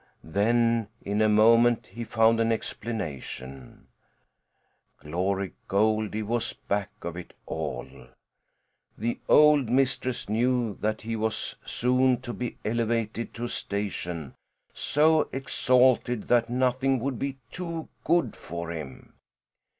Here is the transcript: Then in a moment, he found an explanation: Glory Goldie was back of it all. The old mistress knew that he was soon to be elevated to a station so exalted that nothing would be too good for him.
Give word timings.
Then 0.23 0.87
in 1.03 1.21
a 1.21 1.29
moment, 1.29 1.85
he 1.85 2.03
found 2.03 2.39
an 2.39 2.51
explanation: 2.51 3.85
Glory 4.99 5.53
Goldie 5.67 6.23
was 6.23 6.53
back 6.53 6.89
of 7.03 7.15
it 7.15 7.35
all. 7.45 7.85
The 8.97 9.19
old 9.29 9.69
mistress 9.69 10.27
knew 10.27 10.73
that 10.81 11.01
he 11.01 11.15
was 11.15 11.55
soon 11.63 12.19
to 12.21 12.33
be 12.33 12.57
elevated 12.65 13.31
to 13.35 13.43
a 13.43 13.47
station 13.47 14.33
so 14.73 15.29
exalted 15.31 16.23
that 16.29 16.49
nothing 16.49 16.99
would 16.99 17.19
be 17.19 17.37
too 17.51 17.87
good 18.03 18.35
for 18.35 18.71
him. 18.71 19.13